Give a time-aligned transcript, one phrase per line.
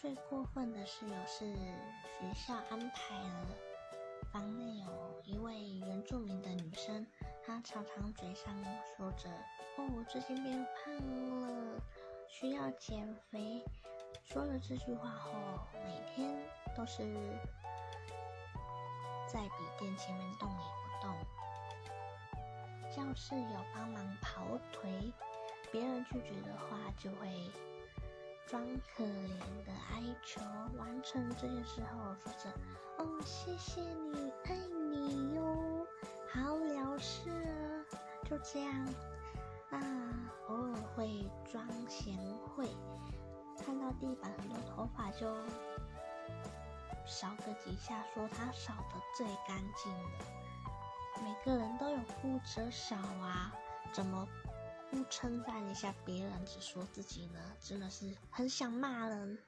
[0.00, 3.46] 最过分的室友是学校安排了
[4.32, 7.06] 房内有一位原住民的女生，
[7.44, 8.50] 她常常嘴上
[8.96, 9.28] 说着
[9.76, 11.82] ：“哦，我最近变胖了，
[12.30, 13.62] 需要减肥。”
[14.24, 15.32] 说了这句话后，
[15.84, 16.34] 每天
[16.74, 17.02] 都是
[19.28, 21.14] 在笔电前面动也不动。
[22.90, 25.12] 叫室友帮忙跑腿，
[25.70, 27.50] 别人拒绝的话就会。
[28.46, 28.64] 装
[28.96, 29.69] 可怜的
[30.32, 30.40] 求，
[30.78, 32.48] 完成这件事后说着
[32.98, 34.54] ：“哦，谢谢你，爱
[34.88, 35.84] 你哟，
[36.32, 37.28] 好了事。”
[38.30, 38.72] 就这样
[39.70, 39.80] 啊，
[40.46, 42.68] 偶尔会装贤惠，
[43.58, 45.34] 看到地板很多头发就
[47.04, 50.10] 扫个几下，说他扫的最干净了。
[51.24, 53.52] 每个人都有负责扫啊，
[53.92, 54.28] 怎么？
[54.92, 59.38] 不称赞一下别人，只说自己呢，真的是很想骂人。